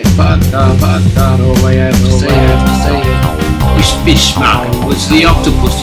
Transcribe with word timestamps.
it. 0.00 0.16
Way 0.16 1.06
way 1.62 1.92
say 2.18 2.26
it. 2.26 2.58
Way 2.58 2.82
say 2.82 2.98
it. 2.98 3.26
Was 4.88 5.08
the 5.08 5.24
octopus? 5.24 5.76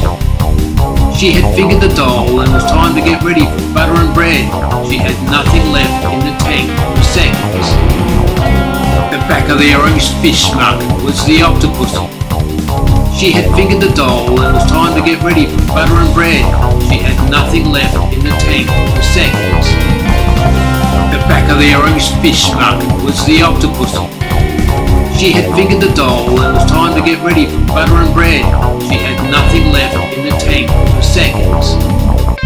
She 1.18 1.32
had 1.32 1.56
figured 1.56 1.82
the 1.82 1.96
doll 1.96 2.42
and 2.42 2.52
it 2.52 2.54
was 2.54 2.66
time 2.66 2.94
to 2.96 3.02
get 3.02 3.24
ready 3.24 3.46
for 3.46 3.74
butter 3.74 3.96
and 3.96 4.14
bread. 4.14 4.52
She 4.90 4.98
had 4.98 5.16
nothing 5.32 5.72
left 5.72 6.04
in 6.14 6.20
the 6.20 6.36
tank 6.44 6.68
for 6.98 7.04
seconds. 7.04 7.97
The 9.08 9.24
back 9.24 9.48
of 9.48 9.58
the 9.58 9.74
orange 9.74 10.12
fish 10.20 10.52
market 10.52 10.92
was 11.02 11.26
the 11.26 11.42
octopus. 11.42 11.96
She 13.18 13.32
had 13.32 13.48
fingered 13.56 13.80
the 13.80 13.96
doll 13.96 14.36
and 14.42 14.52
it 14.52 14.60
was 14.60 14.70
time 14.70 15.00
to 15.00 15.02
get 15.02 15.24
ready 15.24 15.46
for 15.48 15.64
butter 15.68 15.96
and 15.96 16.14
bread. 16.14 16.44
She 16.92 17.00
had 17.00 17.16
nothing 17.32 17.72
left 17.72 17.96
in 18.12 18.20
the 18.20 18.36
tank 18.36 18.68
for 18.68 19.02
seconds. 19.02 19.72
The 21.16 21.24
back 21.24 21.50
of 21.50 21.58
the 21.58 21.74
orange 21.80 22.12
fish 22.20 22.52
market 22.52 22.92
was 23.02 23.26
the 23.26 23.42
octopus. 23.44 23.96
She 25.18 25.32
had 25.32 25.56
figured 25.56 25.82
the 25.82 25.96
doll 25.96 26.28
and 26.42 26.52
it 26.52 26.60
was 26.60 26.70
time 26.70 26.94
to 27.00 27.02
get 27.02 27.24
ready 27.24 27.46
for 27.48 27.64
butter 27.66 27.96
and 28.04 28.14
bread. 28.14 28.44
She 28.92 29.00
had 29.00 29.32
nothing 29.32 29.72
left 29.72 29.96
in 30.18 30.26
the 30.26 30.36
tank 30.36 30.68
for 30.68 31.02
seconds. 31.02 32.37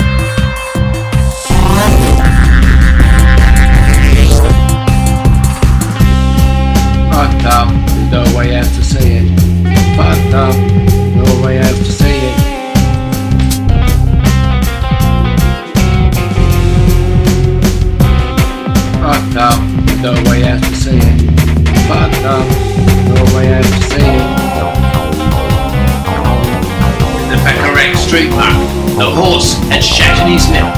Market, 29.11 29.31
horse 29.31 29.53
had 29.69 29.83
shat 29.83 30.19
in 30.25 30.33
his 30.33 30.47
mouth. 30.49 30.75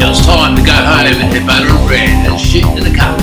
It 0.00 0.08
was 0.08 0.24
time 0.24 0.56
to 0.56 0.62
go 0.62 0.72
home 0.72 1.06
and 1.06 1.32
have 1.32 1.46
butter 1.46 1.68
and 1.68 1.88
bread 1.88 2.08
and 2.30 2.40
shit 2.40 2.64
in 2.64 2.84
the 2.84 2.96
cup. 2.96 3.18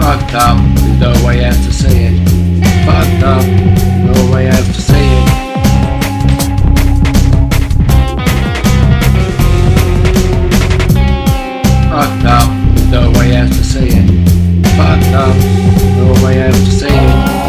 Fucked 0.00 0.34
up, 0.34 0.58
um, 0.58 0.74
there's 0.74 1.00
no 1.00 1.26
way 1.26 1.44
else 1.44 1.66
to 1.66 1.72
say 1.72 2.06
it. 2.06 2.28
Fucked 2.84 3.22
up, 3.24 3.42
um, 3.42 4.06
no 4.06 4.32
way 4.32 4.48
else 4.48 4.66
to 4.66 4.82
say 4.82 5.04
it. 5.04 5.28
Fucked 11.90 12.24
up, 12.24 12.48
um, 12.48 12.74
there's 12.74 12.90
no 12.90 13.10
way 13.18 13.36
else 13.36 13.56
to 13.56 13.64
say 13.64 13.88
it. 13.88 14.06
Fucked 14.76 15.14
up, 15.14 15.36
no 15.96 16.24
way 16.24 16.42
else 16.42 16.58
to 16.58 16.70
say 16.70 16.88
it. 16.88 17.39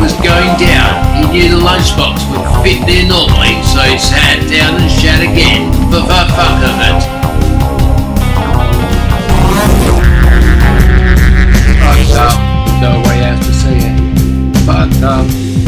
Was 0.00 0.14
going 0.14 0.56
down. 0.56 0.90
He 1.14 1.28
knew 1.28 1.48
the 1.50 1.62
lunchbox 1.62 2.24
would 2.32 2.64
fit 2.64 2.80
there 2.88 3.06
normally, 3.06 3.60
so 3.68 3.84
he 3.84 3.98
sat 3.98 4.40
down 4.48 4.80
and 4.80 4.90
shat 4.90 5.20
again 5.20 5.70
for 5.92 6.00
the 6.00 6.02
fuck 6.08 6.60
of 6.64 6.76
it. 6.88 7.20
Up, 12.12 12.36
there's 12.66 12.80
no 12.80 13.02
way 13.08 13.24
else 13.24 13.46
to 13.46 13.52
say 13.52 13.76
it. 13.76 14.68
Up, 14.68 14.90
no 15.00 15.59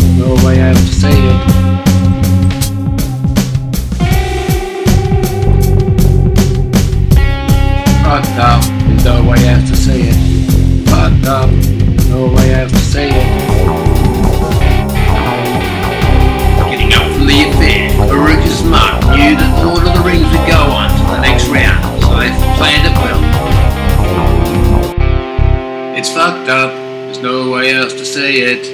It's 25.95 26.11
fucked 26.11 26.49
up, 26.49 26.73
there's 26.73 27.21
no 27.21 27.53
way 27.53 27.75
else 27.75 27.93
to 27.93 28.05
say 28.05 28.37
it. 28.37 28.65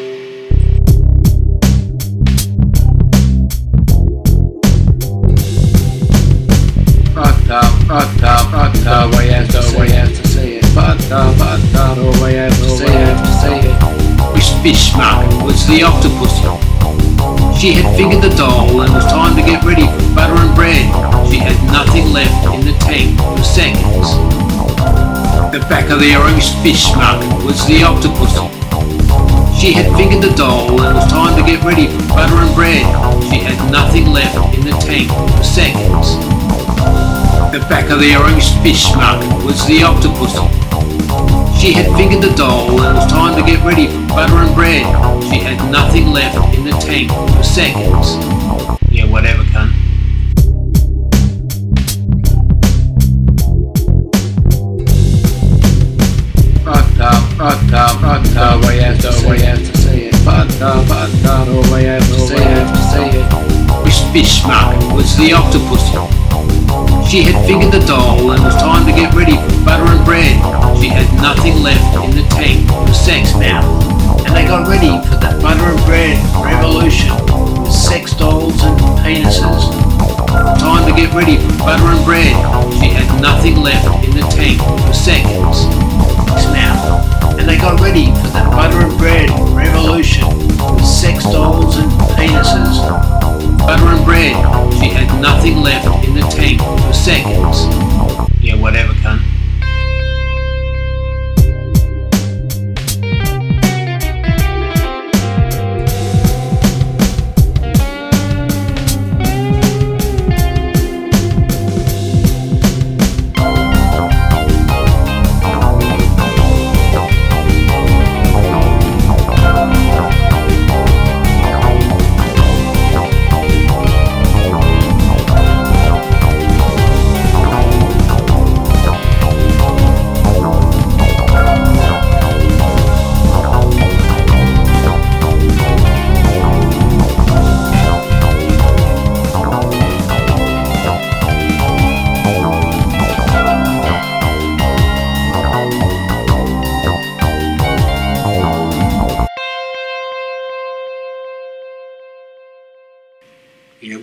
Fucked 7.13 7.51
up, 7.51 7.65
fucked 7.89 8.23
up, 8.23 8.51
fucked 8.53 8.87
up, 8.87 9.11
No 9.11 9.19
way 9.19 9.35
else 9.35 9.53
no 9.53 9.81
way 9.81 9.89
else 9.97 10.21
to 10.21 10.29
say 10.29 10.57
it. 10.59 10.65
Fucked 10.67 11.11
up, 11.11 11.35
fucked 11.37 11.75
up, 11.75 11.97
no 11.97 12.23
way 12.23 12.39
else 12.39 12.57
to 12.57 12.69
say 12.71 12.87
it. 12.87 13.17
To 13.19 13.33
say 13.43 13.59
it. 13.59 14.33
Which 14.33 14.51
fish 14.63 14.95
market 14.95 15.43
was 15.43 15.67
the 15.67 15.83
octopus? 15.83 16.39
She 17.59 17.73
had 17.73 17.97
figured 17.97 18.23
the 18.23 18.31
doll 18.37 18.81
and 18.81 18.93
it 18.93 18.95
was 18.95 19.05
time 19.07 19.35
to 19.35 19.43
get 19.43 19.65
ready 19.65 19.83
for 19.83 20.15
butter 20.15 20.39
and 20.39 20.55
bread. 20.55 20.87
She 21.29 21.39
back 25.89 25.97
of 25.97 26.05
the 26.05 26.17
orange 26.17 26.53
fish 26.61 26.93
market 26.97 27.33
was 27.47 27.65
the 27.67 27.83
octopus. 27.83 28.37
She 29.59 29.73
had 29.73 29.89
fingered 29.97 30.21
the 30.23 30.37
doll 30.37 30.69
and 30.83 30.93
it 30.93 31.01
was 31.01 31.11
time 31.11 31.33
to 31.41 31.51
get 31.51 31.65
ready 31.65 31.87
for 31.87 32.09
butter 32.09 32.37
and 32.37 32.55
bread. 32.55 32.85
She 33.33 33.39
had 33.39 33.57
nothing 33.73 34.05
left 34.05 34.37
in 34.55 34.67
the 34.67 34.77
tank 34.85 35.09
for 35.09 35.43
seconds. 35.43 36.13
The 37.57 37.65
back 37.73 37.89
of 37.89 38.01
the 38.01 38.15
orange 38.21 38.53
fish 38.61 38.93
market 38.97 39.33
was 39.47 39.65
the 39.67 39.83
octopus. 39.83 40.37
She 41.59 41.73
had 41.73 41.87
fingered 41.97 42.21
the 42.21 42.37
doll 42.37 42.69
and 42.83 42.93
it 42.93 43.01
was 43.01 43.11
time 43.11 43.35
to 43.41 43.51
get 43.51 43.65
ready 43.65 43.87
for 43.87 44.09
butter 44.09 44.45
and 44.45 44.55
bread. 44.55 44.85
She 45.33 45.39
had 45.39 45.57
nothing 45.73 46.09
left 46.09 46.37
in 46.55 46.65
the 46.65 46.77
tank 46.85 47.09
for 47.35 47.43
seconds. 47.43 48.21
Yeah, 48.93 49.07
whatever, 49.07 49.43
cunt. 49.45 49.78
Else 58.89 59.25
way 59.25 59.45
else 59.45 59.69
to 59.69 59.77
say 59.77 59.99
it. 60.09 60.15
Fucked 60.25 60.63
up, 60.63 60.77
uh, 60.77 61.07
fucked 61.07 61.25
up, 61.25 61.49
uh, 61.49 61.53
no 61.53 61.77
else 61.77 62.09
to 62.09 62.21
say 62.21 62.41
it. 62.41 62.67
To 62.67 62.83
say 62.89 63.09
it. 63.21 63.85
Which 63.85 64.01
fish 64.13 64.45
market 64.45 64.81
was 64.93 65.17
the 65.17 65.33
octopus? 65.33 65.85
She 67.09 67.23
had 67.23 67.37
figured 67.47 67.73
the 67.73 67.85
doll 67.87 68.33
and 68.33 68.41
it 68.41 68.45
was 68.45 68.57
time 68.57 68.85
to 68.87 68.93
get 68.93 69.15
ready 69.15 69.37
for 69.37 69.65
butter 69.65 69.89
and 69.89 70.05
bread. 70.05 70.37
She 70.81 70.89
had 70.89 71.09
nothing 71.21 71.63
left 71.63 71.97
in 72.05 72.13
the 72.17 72.25
tank 72.29 72.69
for 72.69 72.95
sex 72.95 73.35
now. 73.37 73.65
And 74.25 74.37
they 74.37 74.45
got 74.45 74.69
ready 74.69 74.93
for 75.09 75.17
the 75.17 75.33
butter 75.41 75.73
and 75.73 75.81
bread 75.89 76.17
revolution. 76.37 77.09
With 77.65 77.73
sex 77.73 78.13
dolls 78.13 78.61
and 78.63 78.77
penises. 79.01 79.73
Time 80.61 80.85
to 80.89 80.95
get 80.95 81.13
ready 81.15 81.37
for 81.37 81.57
butter 81.65 81.89
and 81.97 82.05
bread. 82.05 82.37
She 82.81 82.89
had 82.93 83.09
nothing 83.21 83.57
left 83.57 83.88
They 87.49 87.57
got 87.57 87.81
ready 87.81 88.05
for 88.07 88.29
the 88.29 88.45
butter 88.53 88.85
and 88.85 88.99
bread 88.99 89.31
revolution. 89.57 90.29
With 90.29 90.85
sex 90.85 91.25
dolls 91.25 91.79
and 91.79 91.91
penises. 92.13 92.77
Butter 93.57 93.87
and 93.87 94.05
bread. 94.05 94.37
She 94.75 94.91
had 94.91 95.19
nothing 95.19 95.57
left 95.57 95.87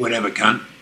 whatever, 0.05 0.29
cunt. 0.29 0.74